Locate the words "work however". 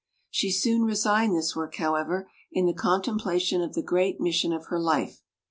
1.55-2.27